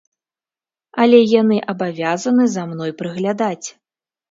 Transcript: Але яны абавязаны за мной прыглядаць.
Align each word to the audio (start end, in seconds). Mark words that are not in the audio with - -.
Але 1.03 1.19
яны 1.41 1.59
абавязаны 1.75 2.43
за 2.57 2.65
мной 2.73 2.91
прыглядаць. 3.05 3.67